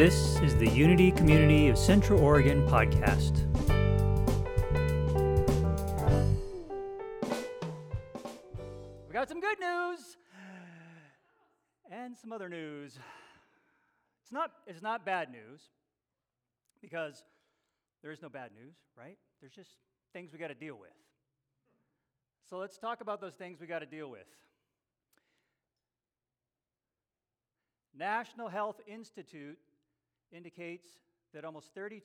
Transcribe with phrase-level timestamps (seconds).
[0.00, 3.44] This is the Unity Community of Central Oregon podcast.
[9.06, 10.16] We got some good news
[11.90, 12.98] and some other news.
[14.22, 15.60] It's not, it's not bad news
[16.80, 17.22] because
[18.02, 19.18] there is no bad news, right?
[19.42, 19.76] There's just
[20.14, 20.96] things we got to deal with.
[22.48, 24.24] So let's talk about those things we got to deal with.
[27.94, 29.58] National Health Institute
[30.32, 30.86] indicates
[31.34, 32.00] that almost 32%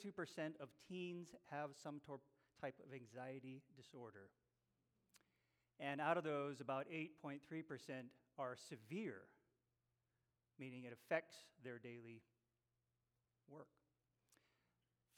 [0.61, 2.19] of teens have some tor-
[2.61, 4.29] type of anxiety disorder.
[5.79, 7.39] And out of those, about 8.3%
[8.37, 9.21] are severe,
[10.59, 12.21] meaning it affects their daily
[13.49, 13.67] work.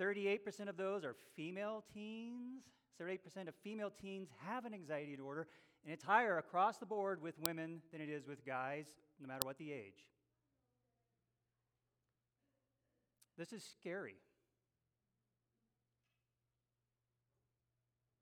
[0.02, 2.64] 38% of those are female teens.
[3.02, 5.48] 38% of female teens have an anxiety disorder,
[5.84, 8.86] and it's higher across the board with women than it is with guys,
[9.20, 10.08] no matter what the age.
[13.38, 14.16] This is scary.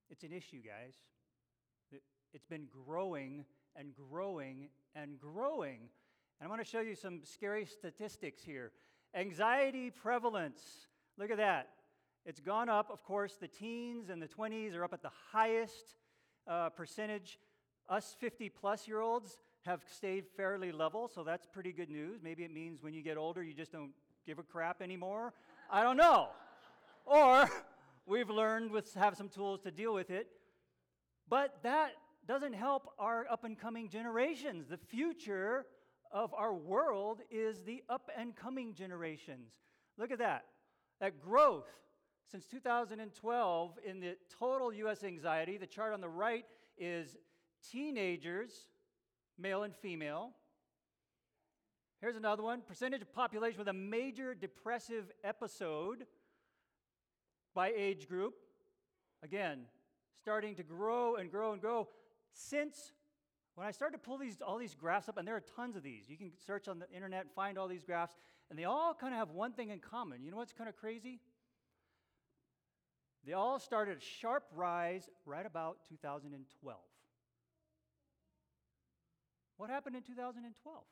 [0.10, 0.94] It's an issue, guys.
[2.34, 3.46] It's been growing
[3.78, 5.90] and growing and growing.
[6.40, 8.72] And I want to show you some scary statistics here.
[9.14, 10.62] Anxiety prevalence.
[11.18, 11.70] Look at that.
[12.26, 12.90] It's gone up.
[12.92, 15.96] Of course, the teens and the 20s are up at the highest
[16.46, 17.40] uh, percentage.
[17.88, 22.20] Us 50 plus year olds have stayed fairly level, so that's pretty good news.
[22.22, 23.92] Maybe it means when you get older, you just don't
[24.26, 25.34] give a crap anymore.
[25.70, 26.30] I don't know.
[27.06, 27.50] or
[28.06, 30.28] we've learned with have some tools to deal with it.
[31.30, 31.92] But that
[32.28, 34.68] doesn't help our up and coming generations.
[34.68, 35.66] The future
[36.12, 39.54] of our world is the up and coming generations.
[39.98, 40.46] Look at that.
[41.00, 41.68] That growth
[42.32, 46.46] since 2012 in the total US anxiety, the chart on the right
[46.78, 47.18] is
[47.72, 48.70] teenagers,
[49.38, 50.32] male and female.
[52.06, 56.06] Here's another one percentage of population with a major depressive episode
[57.56, 58.36] by age group.
[59.24, 59.62] Again,
[60.22, 61.88] starting to grow and grow and grow
[62.32, 62.92] since
[63.56, 65.82] when I started to pull these, all these graphs up, and there are tons of
[65.82, 66.08] these.
[66.08, 68.14] You can search on the internet and find all these graphs,
[68.52, 70.24] and they all kind of have one thing in common.
[70.24, 71.22] You know what's kind of crazy?
[73.26, 76.78] They all started a sharp rise right about 2012.
[79.58, 80.84] What happened in 2012?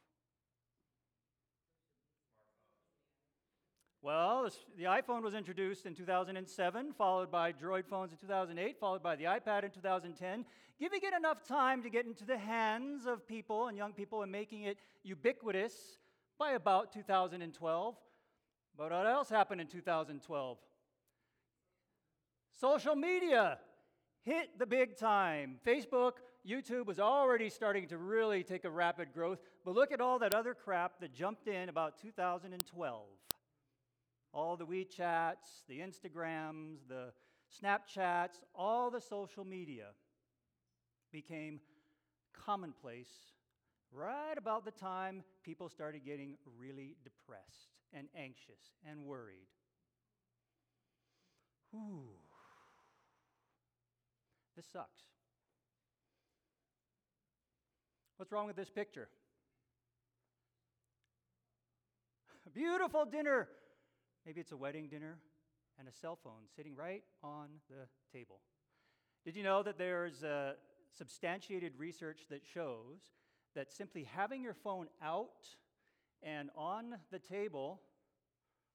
[4.03, 9.15] Well, the iPhone was introduced in 2007, followed by Droid phones in 2008, followed by
[9.15, 10.43] the iPad in 2010,
[10.77, 14.29] giving it enough time to get into the hands of people and young people and
[14.29, 15.99] making it ubiquitous
[16.37, 17.95] by about 2012.
[18.77, 20.57] But what else happened in 2012?
[22.59, 23.57] Social media
[24.23, 25.59] hit the big time.
[25.65, 26.15] Facebook,
[26.45, 30.35] YouTube was already starting to really take a rapid growth, but look at all that
[30.35, 33.05] other crap that jumped in about 2012
[34.33, 37.13] all the WeChats, the Instagrams, the
[37.61, 39.89] Snapchats, all the social media
[41.11, 41.59] became
[42.33, 43.11] commonplace
[43.91, 49.47] right about the time people started getting really depressed and anxious and worried.
[51.75, 52.09] Ooh.
[54.55, 55.03] This sucks.
[58.17, 59.09] What's wrong with this picture?
[62.53, 63.47] Beautiful dinner
[64.25, 65.17] Maybe it's a wedding dinner
[65.77, 68.39] and a cell phone sitting right on the table.
[69.25, 70.53] Did you know that there's uh,
[70.97, 72.99] substantiated research that shows
[73.55, 75.47] that simply having your phone out
[76.21, 77.81] and on the table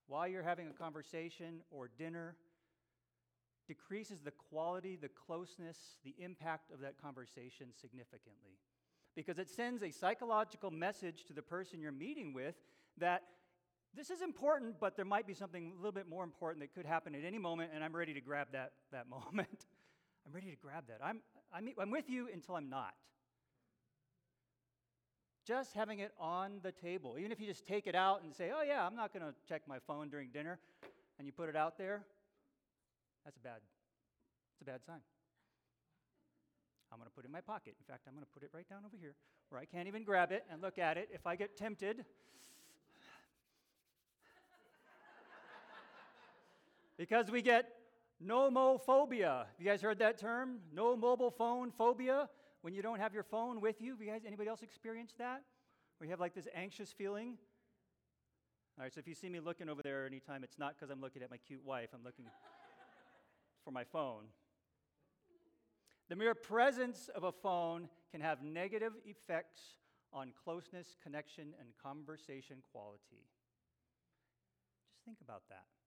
[0.07, 2.35] while you're having a conversation or dinner
[3.67, 8.57] decreases the quality, the closeness, the impact of that conversation significantly.
[9.15, 12.55] Because it sends a psychological message to the person you're meeting with
[12.97, 13.23] that
[13.95, 16.85] this is important, but there might be something a little bit more important that could
[16.85, 19.65] happen at any moment, and I'm ready to grab that, that moment.
[20.25, 20.99] I'm ready to grab that.
[21.03, 21.21] I'm,
[21.53, 22.93] I'm, I'm with you until I'm not.
[25.45, 28.51] Just having it on the table, even if you just take it out and say,
[28.55, 30.59] oh, yeah, I'm not going to check my phone during dinner,
[31.17, 32.03] and you put it out there,
[33.25, 33.61] that's a bad,
[34.53, 34.99] it's a bad sign.
[36.91, 37.75] I'm going to put it in my pocket.
[37.79, 39.15] In fact, I'm going to put it right down over here
[39.49, 41.09] where I can't even grab it and look at it.
[41.11, 42.05] If I get tempted,
[46.99, 47.65] because we get
[48.23, 49.45] nomophobia.
[49.57, 50.59] You guys heard that term?
[50.73, 52.27] No mobile phone phobia.
[52.61, 53.95] When you don't have your phone with you.
[53.97, 55.41] you guys, anybody else experience that?
[55.97, 57.37] Where you have like this anxious feeling?
[58.77, 60.99] All right, so if you see me looking over there anytime, it's not because I'm
[60.99, 61.89] looking at my cute wife.
[61.93, 62.25] I'm looking
[63.63, 64.25] for my phone.
[66.09, 69.61] The mere presence of a phone can have negative effects
[70.11, 73.23] on closeness, connection, and conversation quality.
[74.91, 75.78] Just think about that.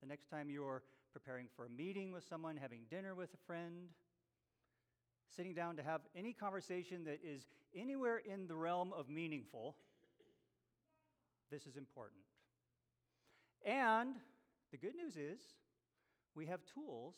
[0.00, 0.82] The next time you're
[1.12, 3.88] preparing for a meeting with someone, having dinner with a friend,
[5.36, 9.76] sitting down to have any conversation that is anywhere in the realm of meaningful,
[11.50, 12.20] this is important.
[13.64, 14.14] And
[14.70, 15.40] the good news is
[16.34, 17.14] we have tools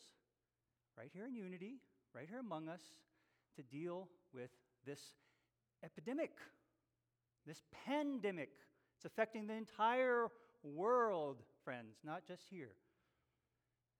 [0.97, 1.75] right here in Unity,
[2.13, 2.81] right here among us,
[3.55, 4.49] to deal with
[4.85, 4.99] this
[5.83, 6.31] epidemic,
[7.45, 8.49] this pandemic.
[8.97, 10.27] It's affecting the entire
[10.63, 12.75] world, friends, not just here.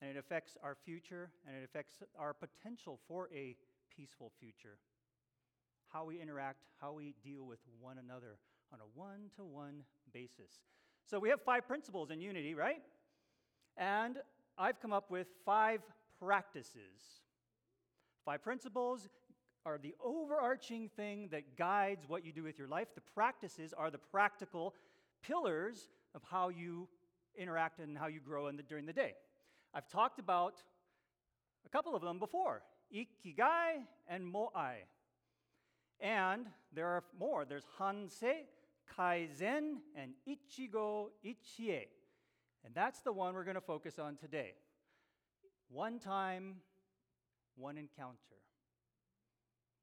[0.02, 3.56] And it affects our future and it affects our potential for a
[3.96, 4.78] peaceful future.
[5.92, 8.38] How we interact, how we deal with one another
[8.74, 10.52] on a one to one basis.
[11.06, 12.82] So we have five principles in unity, right?
[13.78, 14.18] And
[14.58, 15.82] I've come up with five
[16.20, 17.22] practices.
[18.26, 19.10] Five principles
[19.66, 22.88] are the overarching thing that guides what you do with your life.
[22.96, 24.74] The practices are the practical
[25.22, 26.88] pillars of how you
[27.38, 29.14] interact and how you grow the, during the day.
[29.74, 30.56] I've talked about
[31.66, 32.62] a couple of them before
[32.94, 34.76] Ikigai and Moai.
[36.00, 37.46] And there are more.
[37.46, 38.44] There's Hansei,
[38.98, 41.88] Kaizen, and Ichigo Ichie.
[42.66, 44.54] And that's the one we're going to focus on today.
[45.70, 46.58] One time,
[47.56, 48.18] one encounter.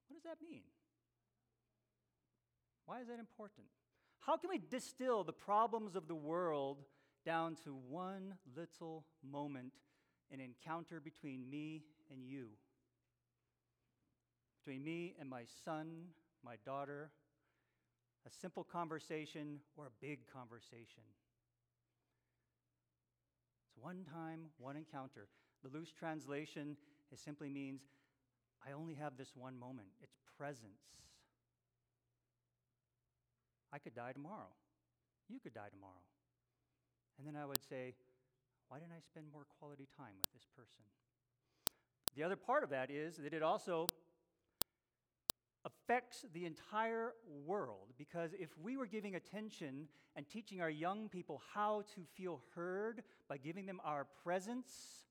[0.08, 0.62] What does that mean?
[2.86, 3.66] Why is that important?
[4.20, 6.84] How can we distill the problems of the world
[7.24, 9.72] down to one little moment,
[10.32, 12.48] an encounter between me and you?
[14.58, 16.06] Between me and my son,
[16.44, 17.10] my daughter,
[18.26, 21.04] a simple conversation or a big conversation.
[23.66, 25.28] It's one time, one encounter.
[25.62, 26.76] The loose translation
[27.12, 27.82] it simply means
[28.66, 29.88] I only have this one moment.
[30.02, 30.82] It's presence.
[33.72, 34.50] I could die tomorrow.
[35.28, 36.09] You could die tomorrow.
[37.20, 37.92] And then I would say,
[38.68, 40.80] why didn't I spend more quality time with this person?
[42.16, 43.86] The other part of that is that it also
[45.66, 47.12] affects the entire
[47.44, 49.86] world because if we were giving attention
[50.16, 55.04] and teaching our young people how to feel heard by giving them our presence,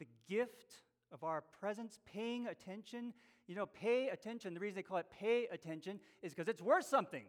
[0.00, 0.82] the gift
[1.12, 3.14] of our presence, paying attention.
[3.46, 4.54] You know, pay attention.
[4.54, 7.24] The reason they call it pay attention is because it's worth something.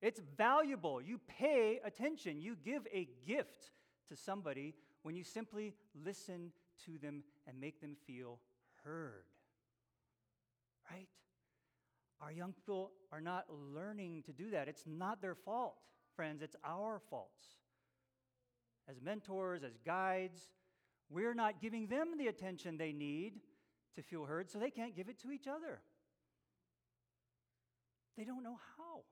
[0.00, 1.00] It's valuable.
[1.00, 2.40] You pay attention.
[2.40, 3.72] You give a gift
[4.08, 5.74] to somebody when you simply
[6.04, 6.52] listen
[6.86, 8.38] to them and make them feel
[8.84, 9.24] heard.
[10.90, 11.08] Right?
[12.20, 14.68] Our young people are not learning to do that.
[14.68, 15.74] It's not their fault,
[16.16, 16.42] friends.
[16.42, 17.46] It's our faults.
[18.88, 20.48] As mentors, as guides,
[21.10, 23.34] we're not giving them the attention they need
[23.96, 25.80] to feel heard, so they can't give it to each other.
[28.16, 29.02] They don't know how.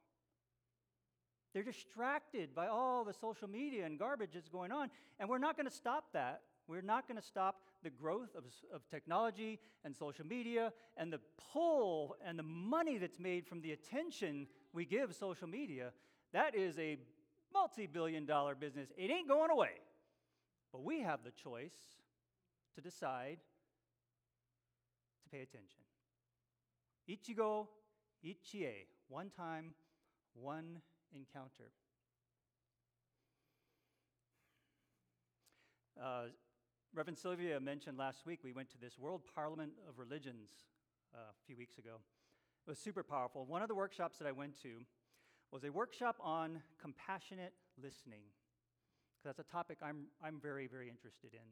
[1.56, 5.56] They're distracted by all the social media and garbage that's going on, and we're not
[5.56, 6.42] going to stop that.
[6.68, 8.44] We're not going to stop the growth of,
[8.74, 11.20] of technology and social media and the
[11.54, 15.92] pull and the money that's made from the attention we give social media.
[16.34, 16.98] That is a
[17.54, 18.90] multi billion dollar business.
[18.94, 19.80] It ain't going away.
[20.72, 21.72] But we have the choice
[22.74, 23.38] to decide
[25.22, 25.80] to pay attention.
[27.08, 27.66] Ichigo,
[28.22, 29.72] ichie, one time,
[30.34, 30.82] one
[31.14, 31.70] encounter.
[36.02, 36.26] Uh,
[36.94, 40.48] Reverend Sylvia mentioned last week we went to this World Parliament of Religions
[41.14, 41.96] uh, a few weeks ago.
[42.66, 43.44] It was super powerful.
[43.46, 44.80] One of the workshops that I went to
[45.52, 48.22] was a workshop on compassionate listening.
[49.16, 51.46] because That's a topic I'm, I'm very, very interested in.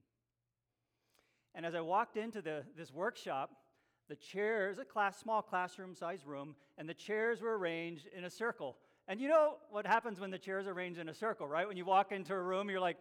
[1.55, 3.51] And as I walked into the, this workshop,
[4.09, 8.31] the chairs, a class, small classroom sized room, and the chairs were arranged in a
[8.31, 8.77] circle.
[9.07, 11.69] And you know what happens when the chairs are arranged in a circle, right?
[11.69, 12.97] When you walk into a room, you're like,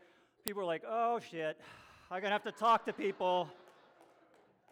[0.45, 1.57] people are like, oh shit,
[2.11, 3.49] I'm gonna have to talk to people.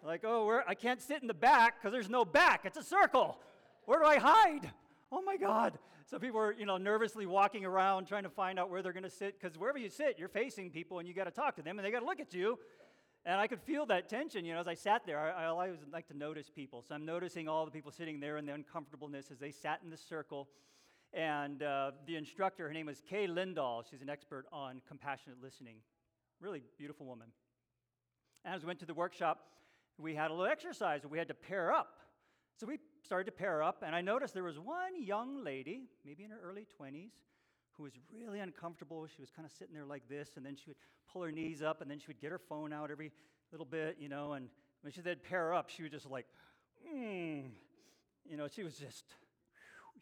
[0.04, 2.62] Like, oh, I can't sit in the back because there's no back.
[2.66, 3.38] It's a circle.
[3.86, 4.72] Where do I hide?
[5.12, 5.78] Oh my God.
[6.06, 9.04] So people are, you know, nervously walking around trying to find out where they're going
[9.04, 11.62] to sit because wherever you sit, you're facing people and you got to talk to
[11.62, 12.58] them and they got to look at you.
[13.26, 15.20] And I could feel that tension, you know, as I sat there.
[15.20, 16.84] I, I always like to notice people.
[16.88, 19.90] So I'm noticing all the people sitting there and the uncomfortableness as they sat in
[19.92, 20.50] the circle.
[21.14, 23.84] And uh, the instructor, her name was Kay Lindahl.
[23.90, 25.78] She's an expert on compassionate listening.
[26.40, 27.28] Really beautiful woman.
[28.46, 29.40] And as we went to the workshop,
[29.98, 31.04] we had a little exercise.
[31.04, 31.98] Where we had to pair up.
[32.58, 36.24] So we started to pair up, and I noticed there was one young lady, maybe
[36.24, 37.12] in her early 20s,
[37.74, 39.08] who was really uncomfortable.
[39.08, 40.78] She was kind of sitting there like this, and then she would
[41.12, 43.12] pull her knees up, and then she would get her phone out every
[43.52, 44.48] little bit, you know, and
[44.82, 46.26] when she said pair up, she was just like,
[46.88, 47.44] mm.
[48.30, 49.06] You know, she was just,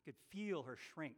[0.09, 1.17] could feel her shrink.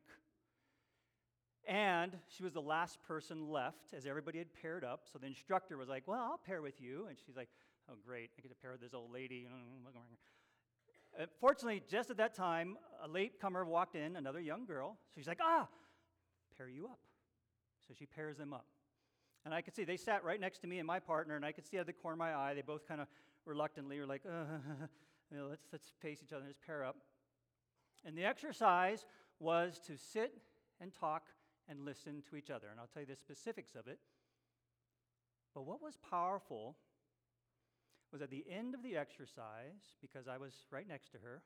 [1.65, 5.03] And she was the last person left as everybody had paired up.
[5.11, 7.05] So the instructor was like, Well, I'll pair with you.
[7.07, 7.47] And she's like,
[7.89, 8.31] Oh, great.
[8.37, 9.47] I get to pair with this old lady.
[11.17, 14.97] Uh, fortunately, just at that time, a latecomer walked in, another young girl.
[15.15, 15.67] She's like, Ah,
[16.57, 16.99] pair you up.
[17.87, 18.65] So she pairs them up.
[19.45, 21.53] And I could see they sat right next to me and my partner, and I
[21.53, 23.07] could see out of the corner of my eye, they both kind of
[23.45, 24.43] reluctantly were like, uh,
[25.31, 26.97] you know, let's, let's face each other and just pair up.
[28.05, 29.05] And the exercise
[29.39, 30.33] was to sit
[30.79, 31.27] and talk
[31.67, 32.67] and listen to each other.
[32.69, 33.99] And I'll tell you the specifics of it.
[35.53, 36.77] But what was powerful
[38.11, 41.41] was at the end of the exercise, because I was right next to her,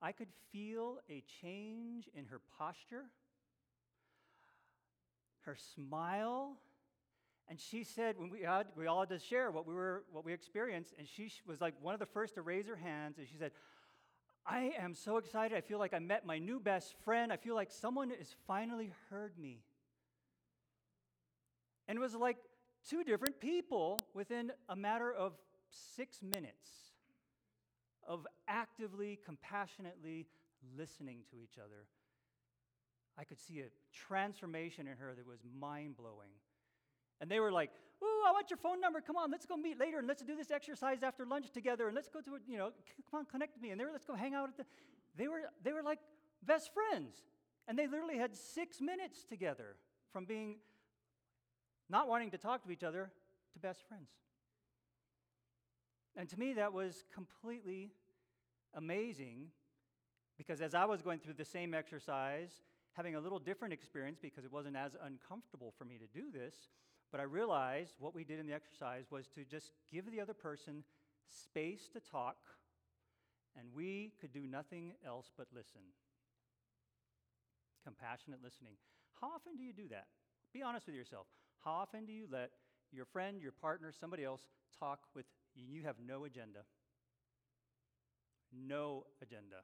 [0.00, 3.04] I could feel a change in her posture,
[5.40, 6.58] her smile.
[7.48, 10.24] And she said, when we, had, we all had to share what we, were, what
[10.24, 13.26] we experienced, and she was like one of the first to raise her hands, and
[13.26, 13.52] she said,
[14.48, 15.56] I am so excited.
[15.56, 17.30] I feel like I met my new best friend.
[17.30, 19.58] I feel like someone has finally heard me.
[21.86, 22.38] And it was like
[22.88, 25.34] two different people within a matter of
[25.70, 26.70] six minutes
[28.06, 30.26] of actively, compassionately
[30.78, 31.84] listening to each other.
[33.18, 36.30] I could see a transformation in her that was mind blowing.
[37.20, 37.70] And they were like,
[38.02, 39.00] Ooh, I want your phone number.
[39.00, 41.94] Come on, let's go meet later and let's do this exercise after lunch together and
[41.94, 42.70] let's go to, you know,
[43.10, 43.70] come on, connect with me.
[43.70, 44.64] And they were, let's go hang out at the.
[45.16, 45.98] They were, they were like
[46.46, 47.16] best friends.
[47.66, 49.76] And they literally had six minutes together
[50.12, 50.56] from being
[51.90, 53.10] not wanting to talk to each other
[53.52, 54.10] to best friends.
[56.16, 57.90] And to me, that was completely
[58.74, 59.48] amazing
[60.36, 64.44] because as I was going through the same exercise, having a little different experience because
[64.44, 66.54] it wasn't as uncomfortable for me to do this,
[67.10, 70.34] but I realized what we did in the exercise was to just give the other
[70.34, 70.84] person
[71.28, 72.36] space to talk,
[73.58, 75.80] and we could do nothing else but listen.
[77.84, 78.74] Compassionate listening.
[79.20, 80.06] How often do you do that?
[80.52, 81.26] Be honest with yourself.
[81.64, 82.50] How often do you let
[82.92, 84.42] your friend, your partner, somebody else
[84.78, 85.64] talk with you?
[85.66, 86.60] You have no agenda.
[88.52, 89.56] No agenda.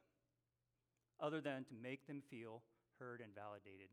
[1.20, 2.62] Other than to make them feel
[2.98, 3.88] heard and validated.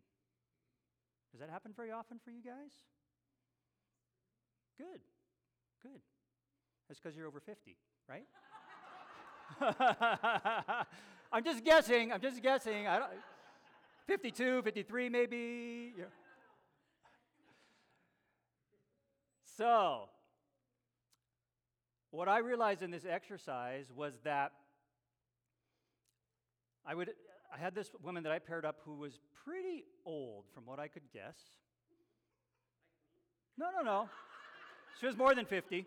[1.32, 2.72] Does that happen very often for you guys?
[4.82, 5.02] Good.
[5.84, 6.02] Good.
[6.88, 7.78] That's because you're over 50,
[8.10, 8.26] right?
[11.32, 12.12] I'm just guessing.
[12.12, 12.88] I'm just guessing.
[12.88, 13.12] I don't,
[14.08, 15.94] 52, 53, maybe.
[15.98, 16.06] Yeah.
[19.56, 20.10] So,
[22.10, 24.52] what I realized in this exercise was that
[26.88, 27.12] I would
[27.54, 30.88] I had this woman that I paired up who was pretty old from what I
[30.88, 31.38] could guess.
[33.58, 34.10] No, no, no.
[35.00, 35.86] She was more than 50.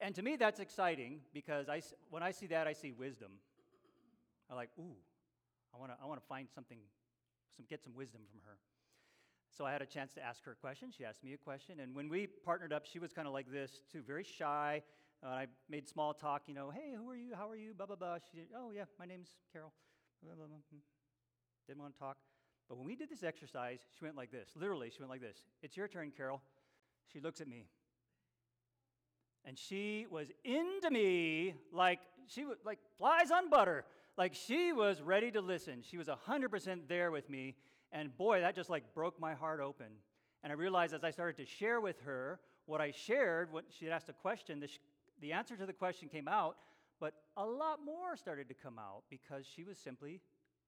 [0.00, 3.32] And to me, that's exciting because I, when I see that, I see wisdom.
[4.50, 4.96] I'm like, ooh,
[5.74, 6.78] I want to I wanna find something,
[7.56, 8.58] some, get some wisdom from her.
[9.56, 10.90] So I had a chance to ask her a question.
[10.90, 11.80] She asked me a question.
[11.80, 14.82] And when we partnered up, she was kind of like this, too, very shy.
[15.24, 17.32] Uh, I made small talk, you know, hey, who are you?
[17.34, 17.72] How are you?
[17.72, 18.18] Blah, blah, blah.
[18.30, 19.72] She did, oh, yeah, my name's Carol.
[20.22, 20.56] Blah, blah, blah.
[20.70, 20.80] Hmm.
[21.66, 22.16] Didn't want to talk.
[22.68, 24.50] But when we did this exercise, she went like this.
[24.56, 25.44] Literally, she went like this.
[25.62, 26.40] It's your turn, Carol.
[27.12, 27.66] She looks at me.
[29.44, 33.84] And she was into me like she was like flies on butter.
[34.16, 35.82] Like she was ready to listen.
[35.82, 37.56] She was 100% there with me.
[37.92, 39.86] And boy, that just like broke my heart open.
[40.42, 43.90] And I realized as I started to share with her what I shared, what she
[43.90, 44.80] asked a question, the, sh-
[45.20, 46.56] the answer to the question came out,
[47.00, 50.20] but a lot more started to come out because she was simply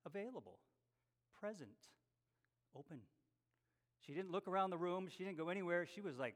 [0.05, 0.59] available
[1.41, 1.71] present,
[2.77, 2.99] open.
[4.07, 5.87] She didn't look around the room, she didn't go anywhere.
[5.95, 6.35] She was like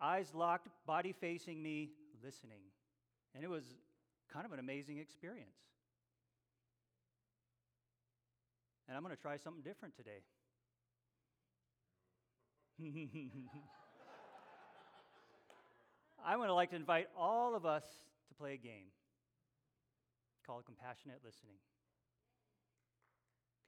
[0.00, 1.90] eyes locked, body facing me,
[2.22, 2.60] listening.
[3.34, 3.64] And it was
[4.32, 5.56] kind of an amazing experience.
[8.86, 10.22] And I'm going to try something different today.
[16.24, 17.84] I would like to invite all of us
[18.28, 18.86] to play a game
[20.46, 21.56] called Compassionate Listening.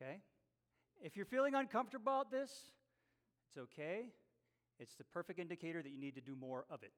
[0.00, 0.20] Okay?
[1.02, 2.50] If you're feeling uncomfortable about this,
[3.48, 4.06] it's okay.
[4.78, 6.92] It's the perfect indicator that you need to do more of it.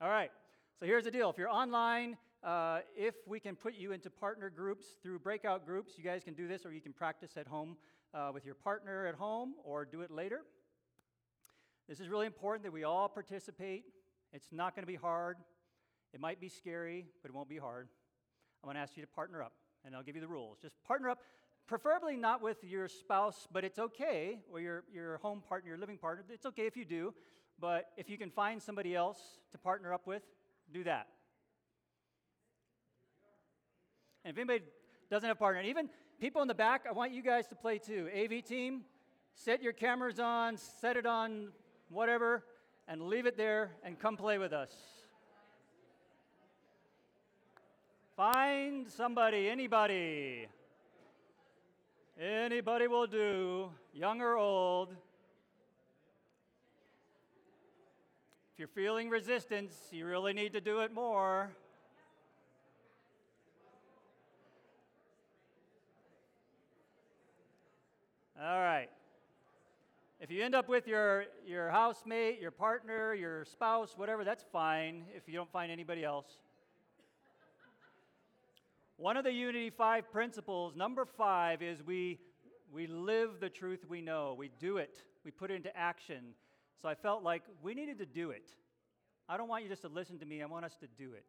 [0.00, 0.30] All right,
[0.78, 1.30] so here's the deal.
[1.30, 5.92] If you're online, uh, if we can put you into partner groups through breakout groups,
[5.96, 7.76] you guys can do this, or you can practice at home
[8.12, 10.42] uh, with your partner at home, or do it later.
[11.88, 13.84] This is really important that we all participate.
[14.32, 15.36] It's not going to be hard.
[16.12, 17.88] It might be scary, but it won't be hard.
[18.62, 19.52] I'm going to ask you to partner up
[19.84, 20.58] and I'll give you the rules.
[20.60, 21.20] Just partner up,
[21.66, 25.98] preferably not with your spouse, but it's okay, or your, your home partner, your living
[25.98, 26.24] partner.
[26.30, 27.14] It's okay if you do,
[27.60, 29.18] but if you can find somebody else
[29.52, 30.22] to partner up with,
[30.72, 31.08] do that.
[34.24, 34.64] And if anybody
[35.10, 35.62] doesn't have a partner.
[35.62, 35.88] Even
[36.20, 38.08] people in the back, I want you guys to play too.
[38.14, 38.82] AV team,
[39.34, 41.48] set your cameras on, set it on
[41.88, 42.44] whatever,
[42.88, 44.72] and leave it there and come play with us.
[48.16, 50.48] Find somebody, anybody.
[52.18, 54.88] Anybody will do, young or old.
[58.54, 61.50] If you're feeling resistance, you really need to do it more.
[68.42, 68.88] All right.
[70.18, 75.04] If you end up with your, your housemate, your partner, your spouse, whatever, that's fine
[75.14, 76.38] if you don't find anybody else.
[78.98, 82.18] One of the Unity 5 principles, number five, is we,
[82.72, 84.34] we live the truth we know.
[84.38, 86.32] We do it, we put it into action.
[86.80, 88.48] So I felt like we needed to do it.
[89.28, 91.26] I don't want you just to listen to me, I want us to do it.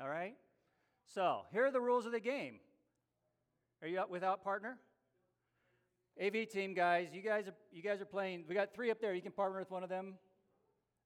[0.00, 0.34] All right?
[1.14, 2.60] So here are the rules of the game.
[3.82, 4.76] Are you up without partner?
[6.22, 8.44] AV team guys, you guys are you guys are playing.
[8.46, 9.14] We got three up there.
[9.14, 10.14] You can partner with one of them.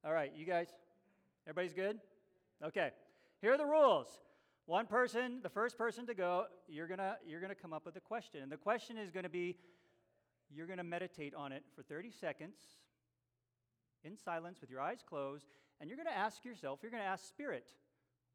[0.04, 0.66] All right, you guys.
[1.46, 2.00] Everybody's good?
[2.64, 2.90] Okay.
[3.40, 4.08] Here are the rules.
[4.66, 8.00] One person, the first person to go, you're gonna you're gonna come up with a
[8.00, 9.56] question, and the question is going to be,
[10.50, 12.56] you're going to meditate on it for 30 seconds,
[14.04, 15.46] in silence with your eyes closed,
[15.80, 17.72] and you're going to ask yourself, you're going to ask Spirit,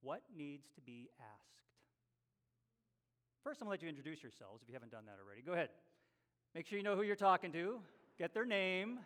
[0.02, 1.50] what needs to be asked.
[3.44, 5.42] First, I'm going to let you introduce yourselves if you haven't done that already.
[5.42, 5.70] Go ahead.
[6.54, 7.80] Make sure you know who you're talking to.
[8.18, 9.00] Get their name.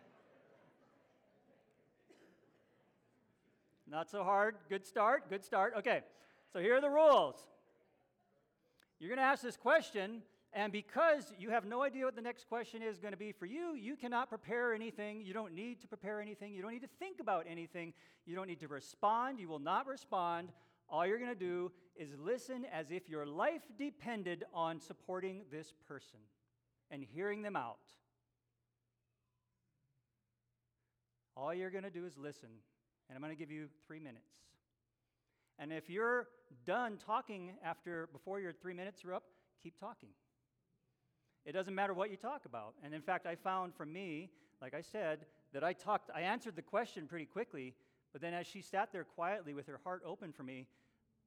[3.86, 4.56] Not so hard.
[4.68, 5.28] Good start.
[5.28, 5.74] Good start.
[5.78, 6.00] Okay.
[6.54, 7.34] So here are the rules.
[9.00, 12.46] You're going to ask this question, and because you have no idea what the next
[12.46, 15.20] question is going to be for you, you cannot prepare anything.
[15.20, 16.54] You don't need to prepare anything.
[16.54, 17.92] You don't need to think about anything.
[18.24, 19.40] You don't need to respond.
[19.40, 20.52] You will not respond.
[20.88, 25.74] All you're going to do is listen as if your life depended on supporting this
[25.88, 26.20] person
[26.88, 27.78] and hearing them out.
[31.36, 32.50] All you're going to do is listen,
[33.08, 34.30] and I'm going to give you three minutes.
[35.58, 36.28] And if you're
[36.66, 39.24] done talking after before your three minutes are up,
[39.62, 40.10] keep talking.
[41.44, 42.74] It doesn't matter what you talk about.
[42.82, 44.30] And in fact, I found for me,
[44.62, 47.74] like I said, that I talked, I answered the question pretty quickly,
[48.12, 50.66] but then as she sat there quietly with her heart open for me,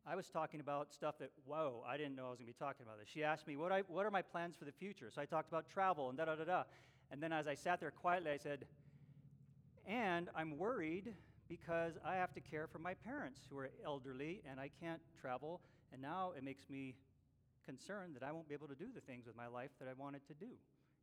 [0.06, 2.66] I was talking about stuff that, whoa, I didn't know I was going to be
[2.66, 3.10] talking about this.
[3.14, 5.12] She asked me, what, I, what are my plans for the future?
[5.14, 6.64] So I talked about travel and da da da da.
[7.12, 8.66] And then as I sat there quietly, I said,
[9.86, 11.14] and I'm worried
[11.48, 15.62] because I have to care for my parents who are elderly and I can't travel.
[15.92, 16.96] And now it makes me
[17.66, 19.94] concerned that I won't be able to do the things with my life that I
[19.94, 20.54] wanted to do.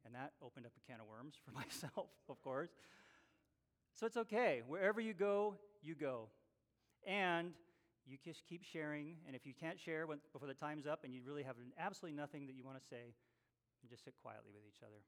[0.04, 2.70] And that opened up a can of worms for myself, of course.
[3.94, 4.62] So it's okay.
[4.66, 6.28] Wherever you go, you go.
[7.06, 7.52] And
[8.06, 9.16] you just keep sharing.
[9.26, 12.16] And if you can't share when, before the time's up and you really have absolutely
[12.16, 13.14] nothing that you want to say,
[13.88, 15.00] just sit quietly with each other.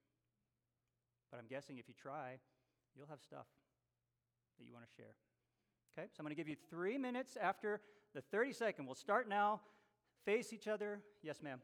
[1.30, 2.38] But I'm guessing if you try,
[2.94, 3.46] you'll have stuff
[4.58, 5.14] that you want to share.
[5.98, 7.80] Okay, so I'm going to give you three minutes after
[8.14, 8.84] the 30 second.
[8.84, 9.62] We'll start now.
[10.26, 11.00] Face each other.
[11.22, 11.58] Yes, ma'am.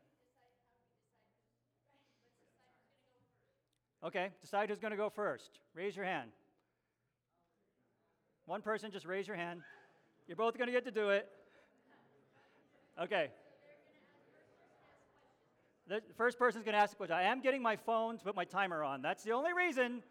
[4.02, 5.58] Okay, decide who's going to go first.
[5.74, 6.30] Raise your hand.
[8.46, 9.60] One person, just raise your hand.
[10.26, 11.28] You're both going to get to do it.
[12.98, 13.28] Okay.
[15.88, 17.16] The first person's going to ask a question.
[17.16, 19.02] I am getting my phone to put my timer on.
[19.02, 20.02] That's the only reason.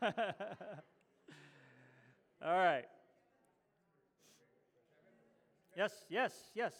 [2.46, 2.84] All right.
[5.76, 6.72] Yes, yes, yes.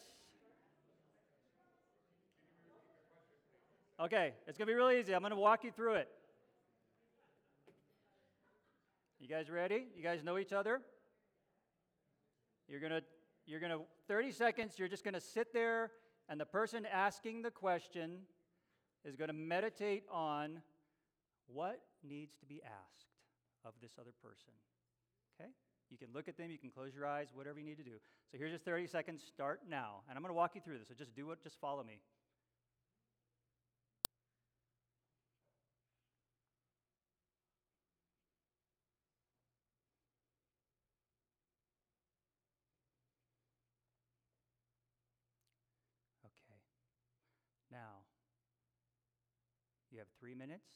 [3.98, 5.12] Okay, it's going to be really easy.
[5.12, 6.09] I'm going to walk you through it.
[9.18, 9.87] You guys ready?
[9.96, 10.83] You guys know each other?
[12.68, 13.02] You're going to
[13.44, 15.92] you're going to 30 seconds you're just going to sit there
[16.29, 18.18] and the person asking the question
[19.05, 20.62] is going to meditate on
[21.46, 23.07] what needs to be asked
[23.64, 24.52] of this other person.
[25.38, 25.51] Okay?
[25.90, 27.96] You can look at them, you can close your eyes, whatever you need to do.
[28.31, 29.22] So here's just 30 seconds.
[29.22, 30.03] Start now.
[30.09, 30.88] And I'm going to walk you through this.
[30.88, 32.01] So just do it, just follow me.
[46.25, 46.59] Okay.
[47.70, 48.03] Now,
[49.90, 50.66] you have three minutes.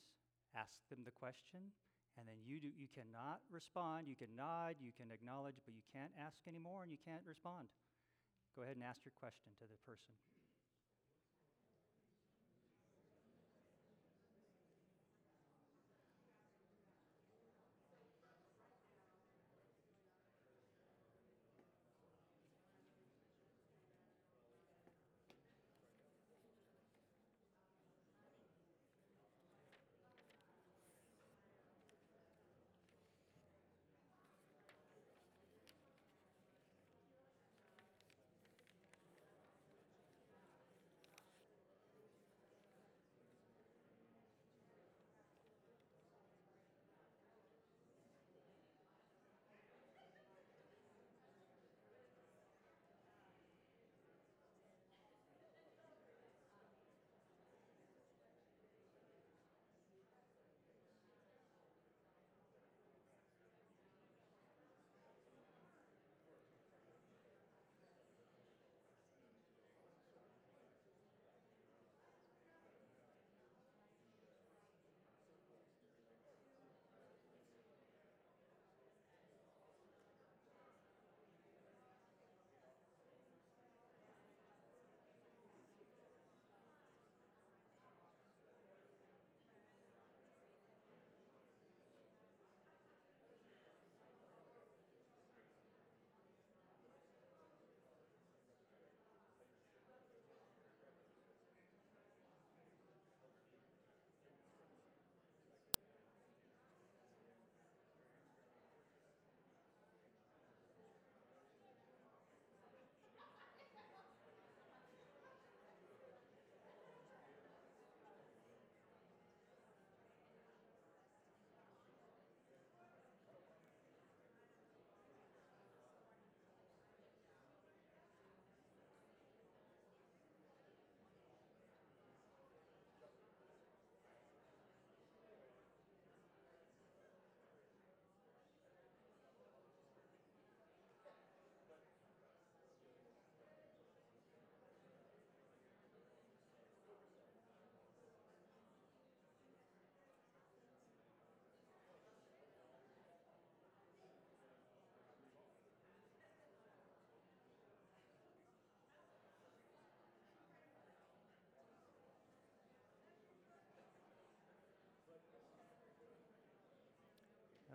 [0.57, 1.71] Ask them the question,
[2.19, 4.09] and then you, do, you cannot respond.
[4.09, 7.69] You can nod, you can acknowledge, but you can't ask anymore and you can't respond.
[8.57, 10.13] Go ahead and ask your question to the person.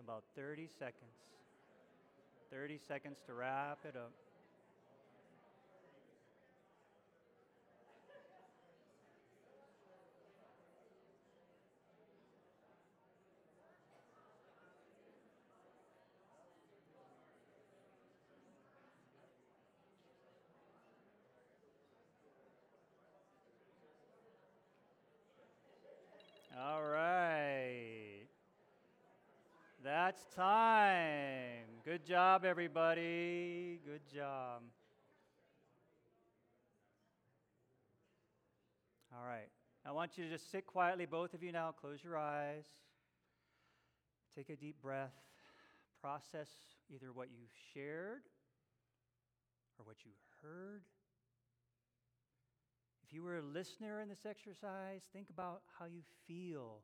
[0.06, 1.10] About 30 seconds.
[2.52, 4.12] 30 seconds to wrap it up.
[26.56, 26.95] All right.
[30.06, 31.66] That's time.
[31.84, 33.80] Good job, everybody.
[33.84, 34.62] Good job.
[39.12, 39.48] All right.
[39.84, 41.72] I want you to just sit quietly, both of you now.
[41.72, 42.66] Close your eyes.
[44.36, 45.10] Take a deep breath.
[46.00, 46.50] Process
[46.88, 47.42] either what you
[47.74, 48.22] shared
[49.76, 50.82] or what you heard
[53.04, 56.82] if you were a listener in this exercise, think about how you feel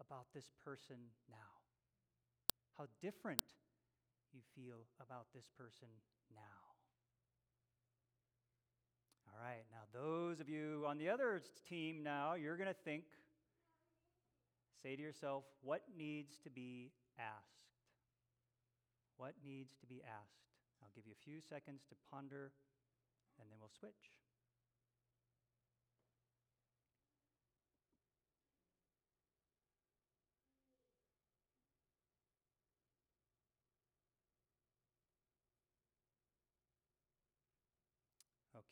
[0.00, 0.96] about this person
[1.28, 1.51] now.
[2.78, 3.42] How different
[4.32, 5.88] you feel about this person
[6.34, 6.40] now.
[9.28, 13.04] All right, now those of you on the other team now, you're going to think,
[14.82, 17.62] say to yourself, what needs to be asked?
[19.16, 20.42] What needs to be asked?
[20.82, 22.52] I'll give you a few seconds to ponder,
[23.38, 24.18] and then we'll switch.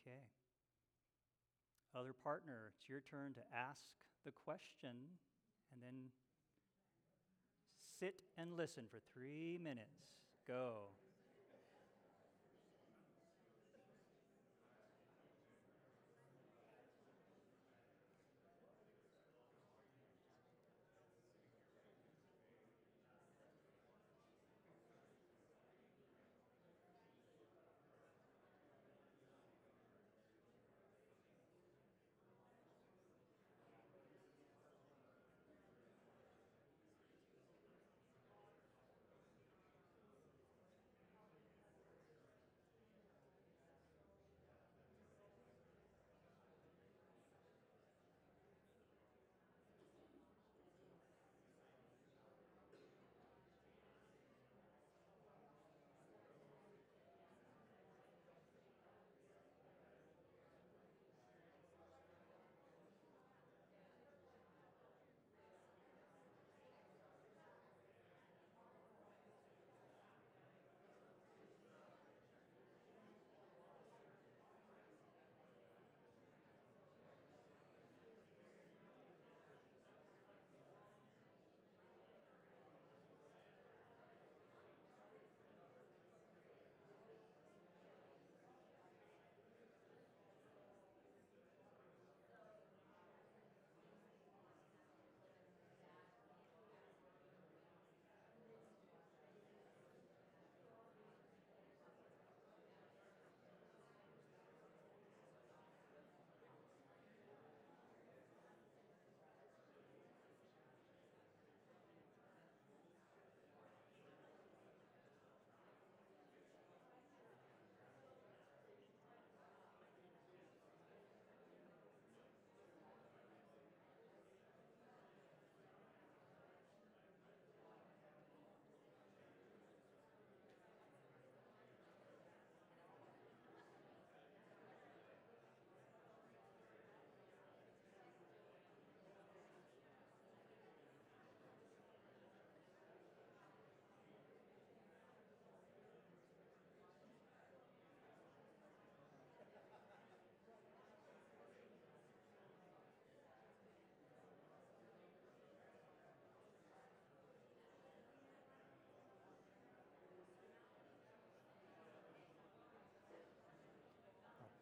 [0.06, 0.20] Okay.
[1.94, 3.80] Other partner, it's your turn to ask
[4.24, 5.18] the question
[5.72, 6.10] and then
[7.98, 10.06] sit and listen for three minutes.
[10.46, 10.94] Go.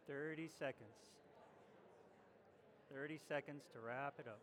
[0.08, 0.88] Thirty seconds.
[2.94, 4.40] 30 seconds to wrap it up.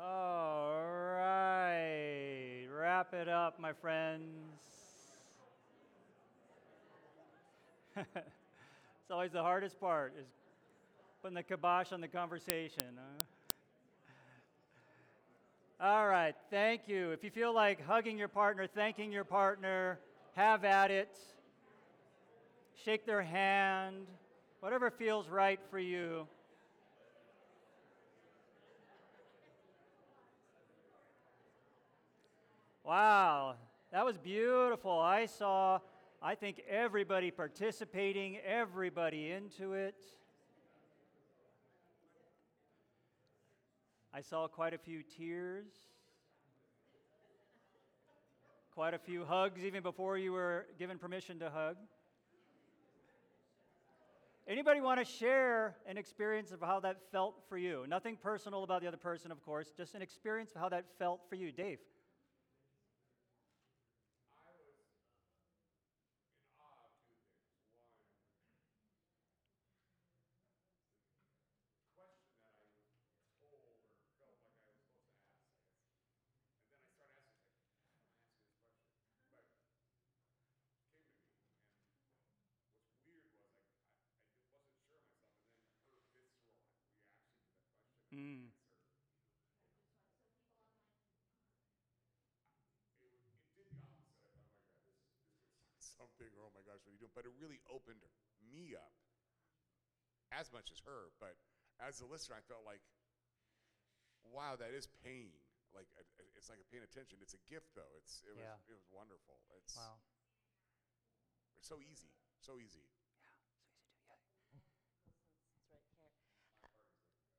[0.00, 0.82] All
[1.18, 2.66] right,
[3.12, 4.22] it up, my friends.
[7.96, 10.26] it's always the hardest part is
[11.20, 12.86] putting the kibosh on the conversation.
[12.96, 13.24] huh?
[15.78, 17.10] All right, thank you.
[17.10, 19.98] If you feel like hugging your partner, thanking your partner,
[20.34, 21.14] have at it.
[22.82, 24.06] Shake their hand,
[24.60, 26.26] whatever feels right for you.
[32.84, 33.54] Wow,
[33.92, 34.98] that was beautiful.
[34.98, 35.78] I saw,
[36.20, 39.94] I think, everybody participating, everybody into it.
[44.12, 45.66] I saw quite a few tears,
[48.74, 51.76] quite a few hugs, even before you were given permission to hug.
[54.48, 57.84] Anybody want to share an experience of how that felt for you?
[57.88, 61.20] Nothing personal about the other person, of course, just an experience of how that felt
[61.28, 61.52] for you.
[61.52, 61.78] Dave.
[88.12, 88.52] Mm.
[96.22, 97.14] Something, or oh my gosh, what are you doing?
[97.14, 98.02] But it really opened
[98.54, 98.94] me up
[100.30, 101.10] as much as her.
[101.18, 101.34] But
[101.82, 102.80] as a listener, I felt like,
[104.30, 105.34] wow, that is pain.
[105.74, 107.18] Like it- it- it's like paying attention.
[107.22, 107.96] It's a gift, though.
[107.96, 109.40] It's it was it was wonderful.
[109.56, 109.98] It's Wow.
[111.56, 112.84] it's so easy, so easy.
[113.18, 114.60] Yeah, so easy to yeah.
[115.56, 116.12] It's right here.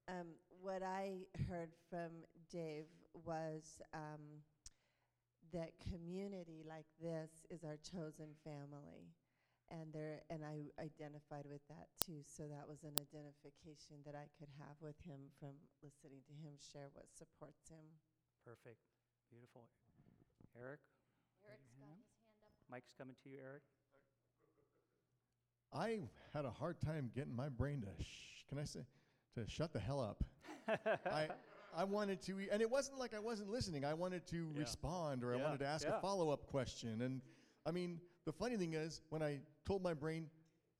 [0.08, 4.44] Um, what I heard from Dave was um,
[5.54, 9.14] that community like this is our chosen family,
[9.70, 12.26] and there, and I identified with that too.
[12.26, 16.58] So that was an identification that I could have with him from listening to him
[16.58, 17.86] share what supports him.
[18.46, 18.82] Perfect.
[19.32, 19.70] Beautiful.
[20.58, 20.82] Eric?
[20.84, 22.02] Eric's got his hand
[22.44, 22.54] up.
[22.70, 23.64] Mike's coming to you, Eric.
[25.74, 28.82] I had a hard time getting my brain to sh- can I say
[29.36, 30.24] to shut the hell up.
[31.06, 31.28] I
[31.76, 33.86] I wanted to and it wasn't like I wasn't listening.
[33.86, 34.60] I wanted to Yeah.
[34.60, 35.98] respond or I wanted to ask yeah.
[35.98, 37.22] a follow-up question and
[37.66, 40.30] I mean, the funny thing is when I told my brain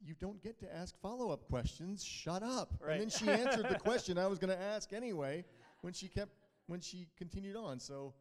[0.06, 2.04] you don't get to ask follow-up questions.
[2.04, 2.74] Shut up.
[2.82, 3.00] Right.
[3.00, 5.46] And then she answered the question I was going to ask anyway
[5.82, 6.32] when she kept
[6.68, 7.80] when she continued on.
[7.80, 8.14] So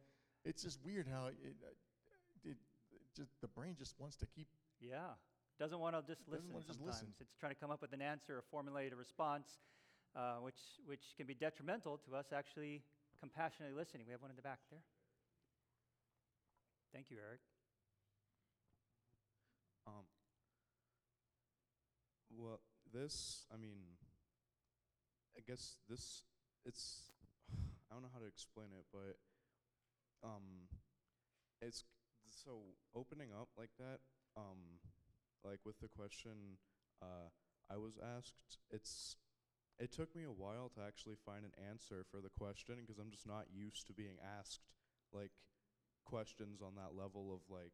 [0.45, 2.57] it's just weird how it, it, it
[3.15, 4.47] just the brain just wants to keep
[4.79, 4.97] Yeah.
[5.59, 7.07] Doesn't want to just listen wanna just listen.
[7.19, 9.59] It's trying to come up with an answer or formulate a response,
[10.15, 12.81] uh, which, which can be detrimental to us actually
[13.19, 14.05] compassionately listening.
[14.05, 14.81] We have one in the back there.
[16.93, 17.39] Thank you, Eric.
[19.87, 20.05] Um,
[22.37, 22.59] well,
[22.93, 23.97] this, I mean,
[25.35, 26.23] I guess this,
[26.65, 27.11] it's,
[27.89, 29.17] I don't know how to explain it, but,
[30.23, 30.69] um,
[31.61, 31.83] it's,
[32.29, 32.59] so
[32.95, 33.99] opening up like that,
[34.37, 34.79] um,
[35.43, 36.57] like with the question,
[37.01, 37.29] uh,
[37.69, 39.17] I was asked, it's,
[39.79, 43.11] it took me a while to actually find an answer for the question because I'm
[43.11, 44.61] just not used to being asked,
[45.11, 45.31] like,
[46.05, 47.73] questions on that level of, like,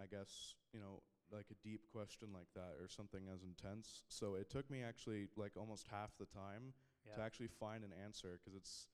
[0.00, 1.02] I guess, you know,
[1.32, 4.02] like a deep question like that or something as intense.
[4.08, 6.74] So it took me actually like almost half the time
[7.16, 8.88] to actually find an answer because it's,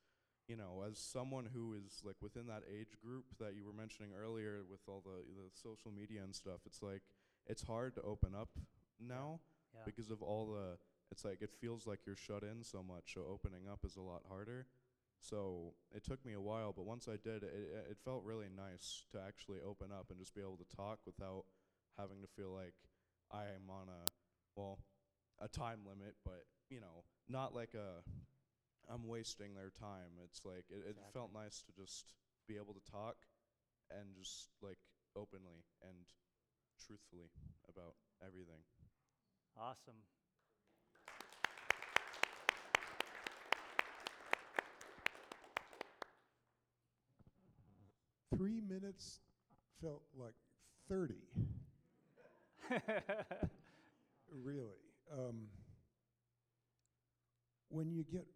[0.48, 4.12] you know, as someone who is like within that age group that you were mentioning
[4.12, 7.02] earlier with all the, the social media and stuff, it's like,
[7.46, 8.50] it's hard to open up
[9.00, 9.40] now
[9.74, 9.80] Yeah.
[9.86, 10.76] because of all the,
[11.10, 13.14] it's like, it feels like you're shut in so much.
[13.14, 14.66] So opening up is a lot harder.
[15.18, 17.54] So it took me a while, but once I did, it,
[17.90, 21.44] it, felt really nice to actually open up and just be able to talk without
[21.96, 22.74] having to feel like
[23.32, 24.04] I am on a,
[24.54, 24.78] well,
[25.40, 28.04] a time limit, but, you know, not like a,
[28.92, 30.20] I'm wasting their time.
[30.22, 32.12] It's like, it, it felt nice to just
[32.46, 33.16] be able to talk
[33.90, 34.78] and just like
[35.16, 36.06] openly and
[36.78, 37.30] truthfully
[37.68, 38.62] about everything.
[39.56, 40.04] Awesome.
[48.34, 49.20] Three minutes
[49.80, 50.34] felt like
[50.88, 51.14] 30,
[54.30, 54.82] really.
[55.12, 55.46] Um,
[57.68, 58.26] when you get,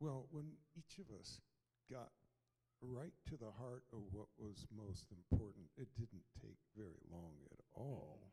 [0.00, 0.44] well, when
[0.76, 1.40] each of us
[1.90, 2.10] got
[2.82, 7.58] right to the heart of what was most important, it didn't take very long at
[7.74, 8.32] all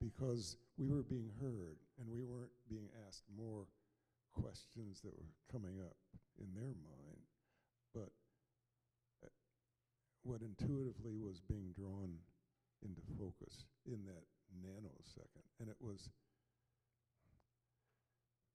[0.00, 3.66] because we were being heard and we weren't being asked more
[4.32, 5.96] questions that were coming up
[6.40, 7.22] in their mind.
[10.22, 12.18] What intuitively was being drawn
[12.82, 14.24] into focus in that
[14.64, 15.46] nanosecond.
[15.60, 16.10] And it was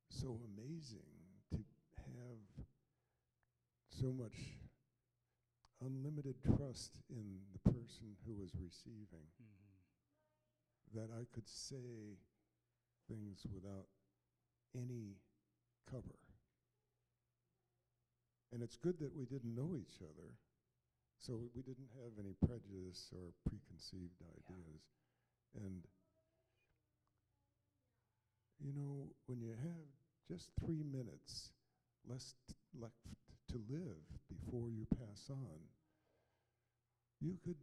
[0.10, 1.12] so amazing
[1.52, 1.58] to
[1.96, 2.66] have
[3.90, 4.58] so much
[5.82, 10.94] unlimited trust in the person who was receiving Mhm.
[10.94, 12.18] that I could say
[13.08, 13.90] things without
[14.74, 15.20] any
[15.86, 16.20] cover.
[18.52, 20.38] And it's good that we didn't know each other,
[21.20, 24.82] so we didn't have any prejudice or preconceived ideas.
[25.56, 25.84] And,
[28.60, 29.88] you know, when you have
[30.30, 31.52] just three minutes
[32.08, 32.94] less t- left
[33.52, 33.98] to live
[34.30, 35.60] before you pass on,
[37.20, 37.58] you could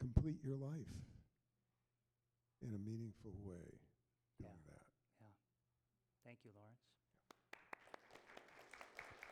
[0.00, 0.94] complete your life
[2.62, 3.80] in a meaningful way
[4.38, 4.66] doing Yeah.
[4.66, 4.80] that.
[6.24, 6.80] Thank you, Lawrence.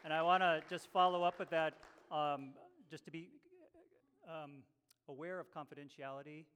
[0.05, 1.75] And I want to just follow up with that,
[2.13, 2.55] um,
[2.91, 3.31] just to be
[4.29, 4.63] um,
[5.09, 6.47] aware of confidentiality.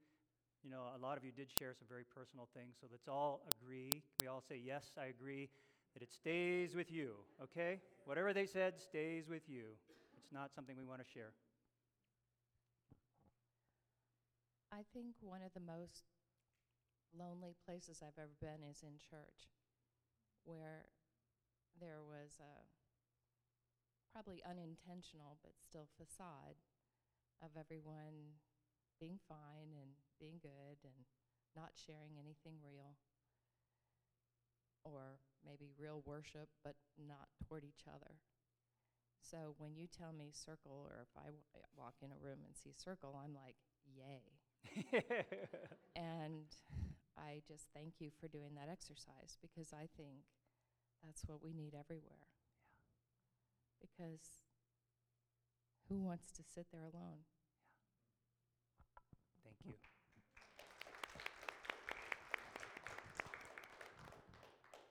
[0.64, 3.42] You know, a lot of you did share some very personal things, so let's all
[3.62, 3.90] agree.
[4.20, 5.48] We all say, yes, I agree,
[5.94, 7.80] that it stays with you, okay?
[8.04, 9.64] Whatever they said stays with you.
[10.18, 11.32] It's not something we want to share.
[14.72, 16.04] I think one of the most
[17.18, 19.48] lonely places I've ever been is in church,
[20.44, 20.86] where
[21.80, 22.54] there was a
[24.16, 26.56] probably unintentional but still facade
[27.44, 28.40] of everyone
[28.96, 31.04] being fine and being good and
[31.52, 32.96] not sharing anything real.
[34.88, 38.16] Or maybe real worship, but not toward each other.
[39.20, 42.56] So when you tell me circle, or if I w- walk in a room and
[42.56, 44.32] see circle, I'm like, yay.
[45.96, 46.52] And
[47.16, 50.28] I just thank you for doing that exercise because I think
[51.04, 52.35] that's what we need everywhere.
[53.80, 54.20] Because
[55.88, 57.20] who wants to sit there alone?
[59.44, 59.74] Thank you.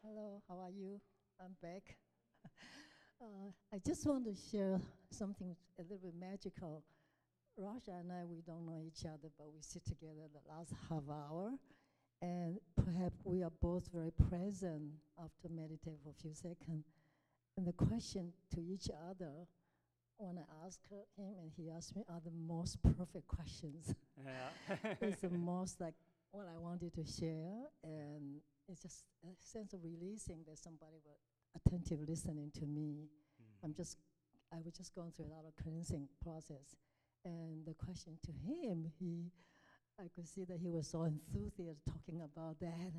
[0.03, 1.01] Hello, how are you?
[1.39, 1.97] I'm back.
[3.21, 4.79] uh, I just want to share
[5.11, 6.83] something a little bit magical.
[7.59, 11.03] Rasha and I, we don't know each other, but we sit together the last half
[11.09, 11.51] hour,
[12.21, 16.85] and perhaps we are both very present after meditate for a few seconds.
[17.57, 19.47] And the question to each other,
[20.17, 23.93] when I ask her, him and he asked me, are the most perfect questions.
[24.23, 24.93] Yeah.
[25.01, 25.93] it's the most like
[26.31, 31.19] what I wanted to share, and it's just a sense of releasing that somebody was
[31.55, 33.07] attentive listening to me.
[33.41, 33.63] Mm.
[33.63, 33.97] I'm just,
[34.51, 36.75] I was just going through a lot of cleansing process,
[37.23, 39.31] and the question to him, he,
[39.97, 42.91] I could see that he was so enthusiastic talking about that,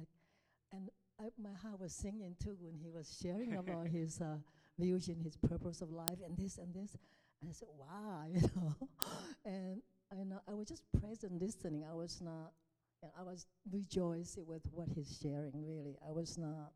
[0.72, 0.88] and
[1.20, 4.36] I, my heart was singing too when he was sharing about his uh,
[4.78, 6.96] vision, his purpose of life, and this and this.
[7.40, 8.74] And I said, "Wow," you know,
[9.44, 11.84] and I know I was just present listening.
[11.88, 12.52] I was not,
[13.02, 15.64] and I was rejoicing with what he's sharing.
[15.66, 16.72] Really, I was not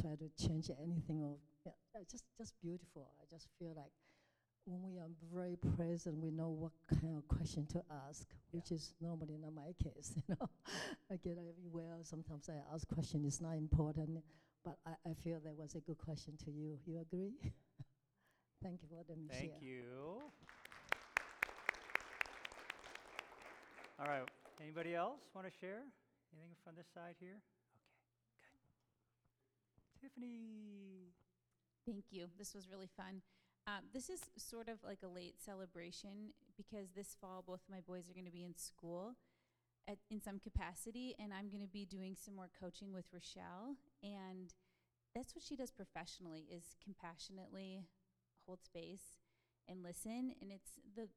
[0.00, 1.22] trying to change anything.
[1.22, 1.36] Or
[1.66, 1.72] yeah,
[2.10, 3.10] just just beautiful.
[3.20, 3.92] I just feel like
[4.66, 8.94] when we are very present, we know what kind of question to ask, which is
[9.00, 10.12] normally not my case.
[10.28, 10.48] You know,
[11.10, 11.98] I get everywhere.
[12.02, 13.24] Sometimes I ask question.
[13.26, 14.22] It's not important,
[14.64, 16.78] but I, I feel that was a good question to you.
[16.86, 17.32] You agree?
[18.62, 19.58] Thank you for letting me Thank share.
[19.60, 20.22] you.
[23.98, 24.28] All right.
[24.62, 25.82] Anybody else want to share?
[26.32, 27.40] Anything from this side here?
[28.38, 30.00] Okay, good.
[30.00, 31.12] Tiffany.
[31.86, 32.26] Thank you.
[32.38, 33.22] This was really fun.
[33.66, 37.80] Um, this is sort of like a late celebration because this fall both of my
[37.80, 39.16] boys are going to be in school
[39.88, 43.76] at, in some capacity, and I'm going to be doing some more coaching with Rochelle.
[44.02, 44.54] And
[45.14, 47.86] that's what she does professionally: is compassionately
[48.46, 49.20] hold space
[49.68, 50.34] and listen.
[50.40, 51.08] And it's the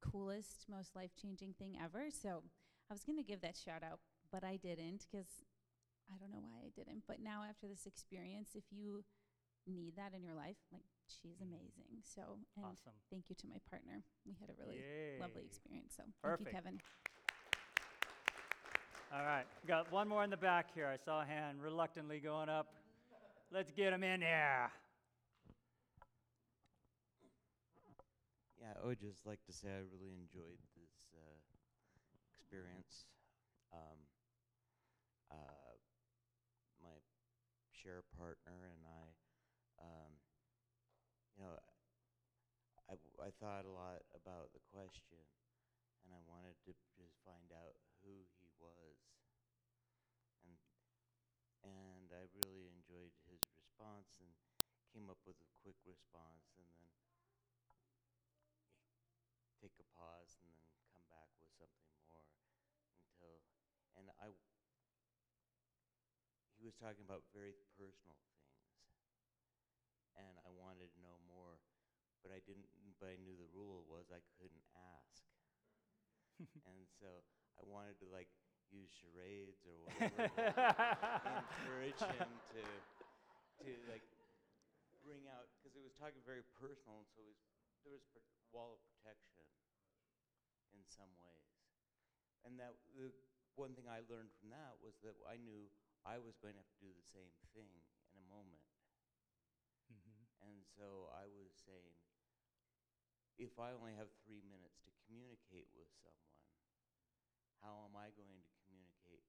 [0.00, 2.06] coolest, most life changing thing ever.
[2.10, 2.42] So
[2.90, 5.44] I was going to give that shout out, but I didn't because
[6.10, 7.04] I don't know why I didn't.
[7.06, 9.04] But now after this experience, if you
[9.66, 12.04] need that in your life, like she's amazing.
[12.04, 12.22] So
[12.56, 12.92] and Awesome.
[13.10, 14.02] thank you to my partner.
[14.26, 14.84] We had a really
[15.20, 15.94] lovely experience.
[15.96, 16.52] So Perfect.
[16.52, 16.80] thank you, Kevin.
[19.12, 19.46] All right.
[19.66, 20.86] Got one more in the back here.
[20.86, 22.74] I saw a hand reluctantly going up.
[23.50, 24.70] Let's get him in there.
[28.60, 31.38] Yeah, I would just like to say I really enjoyed this uh,
[32.36, 33.06] experience.
[33.72, 33.98] Um,
[35.30, 35.72] uh,
[36.82, 36.96] my
[37.72, 39.04] share partner and I,
[39.80, 40.12] um,
[41.36, 41.56] you know,
[43.18, 45.18] I, thought a lot about the question,
[46.06, 47.74] and I wanted to just find out
[48.06, 48.96] who he was,
[50.46, 50.54] and
[51.66, 54.30] and I really enjoyed his response and
[54.94, 56.88] came up with a quick response, and then
[59.58, 62.22] take a pause and then come back with something more
[63.02, 63.42] until
[63.98, 64.30] and I
[66.58, 68.58] he was talking about very personal things,
[70.18, 71.14] and I wanted to know
[72.22, 72.66] but I didn't.
[72.98, 75.22] But I knew the rule was I couldn't ask,
[76.66, 77.22] and so
[77.58, 78.28] I wanted to like
[78.70, 80.28] use charades or whatever,
[81.22, 82.62] to encourage him to
[83.64, 84.02] to like
[85.02, 87.38] bring out because it was talking very personal, and so it was,
[87.84, 89.46] there was a wall of protection
[90.74, 91.48] in some ways.
[92.44, 93.12] And that the
[93.54, 95.70] one thing I learned from that was that I knew
[96.06, 97.70] I was going to have to do the same thing
[98.14, 98.62] in a moment.
[99.90, 100.26] Mhm.
[100.40, 101.97] And so I was saying,
[103.38, 106.42] if I only have three minutes to communicate with someone,
[107.62, 109.22] how am I going to communicate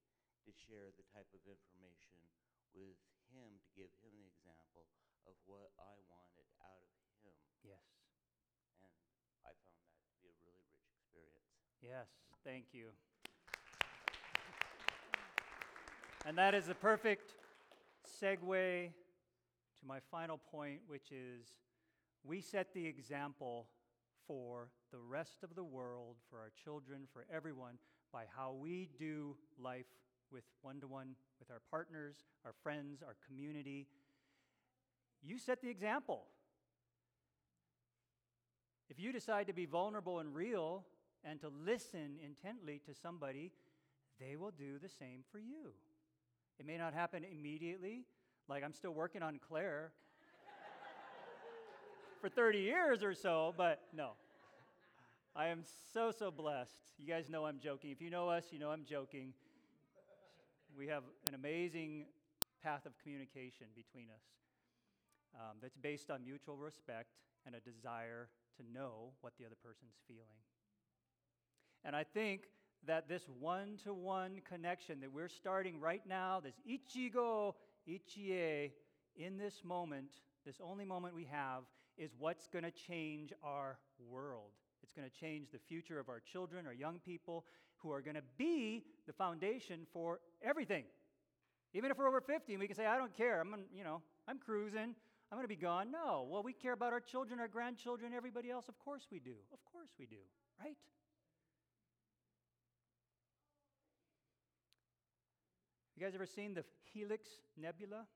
[0.46, 2.18] to share the type of information
[2.74, 2.98] with
[3.30, 4.90] him to give him the example
[5.30, 7.38] of what I wanted out of him?
[7.62, 7.86] Yes.
[8.82, 8.90] And
[9.46, 11.54] I found that to be a really rich experience.
[11.78, 12.10] Yes,
[12.42, 12.90] thank you.
[16.26, 17.38] And that is the perfect
[18.02, 21.46] segue to my final point, which is
[22.22, 23.70] we set the example
[24.30, 27.74] for the rest of the world, for our children, for everyone,
[28.12, 29.86] by how we do life
[30.30, 32.14] with one to one, with our partners,
[32.44, 33.88] our friends, our community.
[35.20, 36.26] You set the example.
[38.88, 40.84] If you decide to be vulnerable and real
[41.24, 43.50] and to listen intently to somebody,
[44.20, 45.72] they will do the same for you.
[46.60, 48.04] It may not happen immediately,
[48.48, 49.90] like I'm still working on Claire
[52.20, 54.10] for 30 years or so, but no.
[55.34, 55.62] I am
[55.94, 56.92] so, so blessed.
[56.98, 57.90] You guys know I'm joking.
[57.90, 59.32] If you know us, you know I'm joking.
[60.76, 62.06] We have an amazing
[62.62, 64.22] path of communication between us
[65.34, 67.08] um, that's based on mutual respect
[67.46, 70.42] and a desire to know what the other person's feeling.
[71.84, 72.42] And I think
[72.86, 77.54] that this one to one connection that we're starting right now, this ichigo,
[77.88, 78.72] ichie,
[79.16, 80.10] in this moment,
[80.44, 81.62] this only moment we have,
[81.96, 83.78] is what's going to change our
[84.08, 84.52] world.
[84.82, 87.44] It's going to change the future of our children, our young people,
[87.78, 90.84] who are going to be the foundation for everything.
[91.72, 94.02] Even if we're over 50 and we can say, I don't care, I'm, you know,
[94.26, 94.94] I'm cruising,
[95.30, 95.92] I'm going to be gone.
[95.92, 96.26] No.
[96.28, 98.68] Well, we care about our children, our grandchildren, everybody else.
[98.68, 99.34] Of course we do.
[99.52, 100.16] Of course we do,
[100.60, 100.76] right?
[105.96, 108.06] You guys ever seen the Helix Nebula?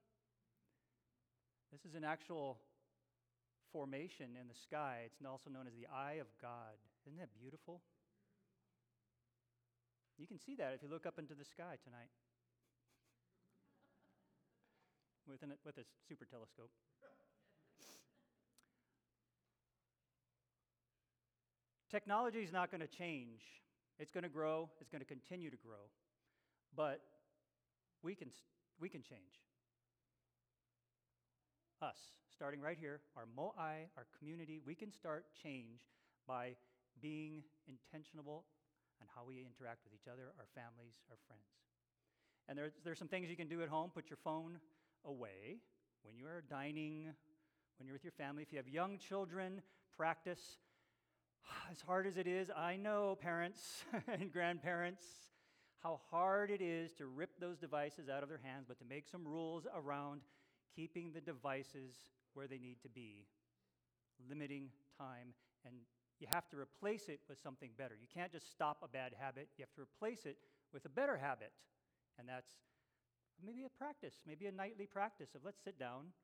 [1.70, 2.58] This is an actual
[3.74, 5.02] formation in the sky.
[5.04, 6.78] It's also known as the Eye of God.
[7.06, 7.82] Isn't that beautiful?
[10.16, 12.14] You can see that if you look up into the sky tonight
[15.28, 16.70] with, an, with a super telescope.
[21.90, 23.42] Technology is not going to change.
[23.98, 25.90] It's going to grow, it's going to continue to grow.
[26.76, 27.00] But
[28.02, 28.30] we can,
[28.80, 29.42] we can change.
[31.82, 31.98] Us,
[32.34, 35.86] starting right here, our mo'ai, our community, we can start change
[36.26, 36.56] by
[37.00, 38.44] being intentional
[39.00, 41.46] on how we interact with each other, our families, our friends.
[42.48, 43.90] And there's, there's some things you can do at home.
[43.94, 44.58] Put your phone
[45.04, 45.62] away
[46.02, 47.06] when you are dining,
[47.78, 48.42] when you're with your family.
[48.42, 49.62] If you have young children,
[49.96, 50.58] practice.
[51.70, 55.04] As hard as it is, I know, parents and grandparents,
[55.82, 59.06] how hard it is to rip those devices out of their hands, but to make
[59.08, 60.22] some rules around
[60.74, 61.94] keeping the devices
[62.34, 63.26] where they need to be,
[64.28, 64.68] limiting
[64.98, 65.74] time, and
[66.20, 67.94] you have to replace it with something better.
[67.94, 70.36] You can't just stop a bad habit, you have to replace it
[70.72, 71.52] with a better habit.
[72.18, 72.52] And that's
[73.42, 76.14] maybe a practice, maybe a nightly practice of let's sit down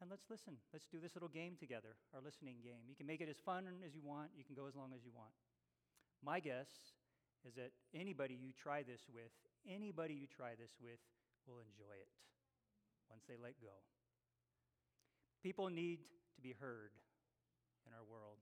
[0.00, 0.54] and let's listen.
[0.72, 2.84] Let's do this little game together, our listening game.
[2.88, 5.04] You can make it as fun as you want, you can go as long as
[5.04, 5.32] you want.
[6.24, 6.68] My guess
[7.46, 9.30] is that anybody you try this with,
[9.68, 10.98] anybody you try this with,
[11.46, 12.10] will enjoy it
[13.08, 13.72] once they let go.
[15.46, 16.00] People need
[16.34, 16.90] to be heard
[17.86, 18.38] in our world.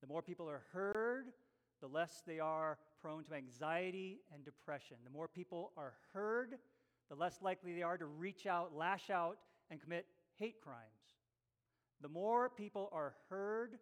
[0.00, 1.26] The more people are heard,
[1.82, 4.96] the less they are prone to anxiety and depression.
[5.04, 6.54] The more people are heard,
[7.10, 9.36] the less likely they are to reach out, lash out,
[9.70, 10.06] and commit
[10.38, 11.18] hate crimes.
[12.00, 13.72] The more people are heard,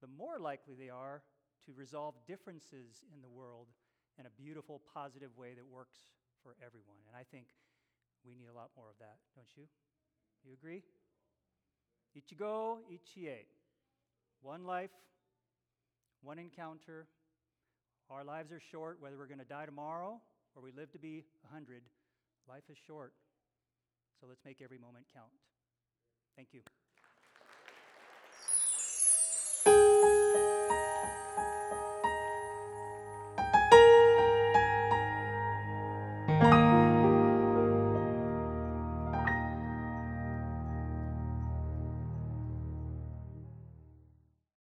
[0.00, 1.20] the more likely they are
[1.66, 3.66] to resolve differences in the world
[4.18, 5.98] in a beautiful, positive way that works
[6.42, 6.96] for everyone.
[7.06, 7.48] And I think
[8.24, 9.64] we need a lot more of that, don't you?
[10.46, 10.82] You agree?
[12.16, 13.44] Ichigo, ichie.
[14.40, 14.90] One life,
[16.22, 17.06] one encounter.
[18.08, 20.20] Our lives are short, whether we're going to die tomorrow
[20.54, 21.82] or we live to be 100.
[22.48, 23.12] Life is short.
[24.20, 25.32] So let's make every moment count.
[26.36, 26.60] Thank you.